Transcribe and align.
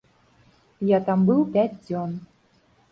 Я 0.93 0.99
там 1.11 1.19
быў 1.31 1.47
пяць 1.59 1.79
дзён. 1.85 2.21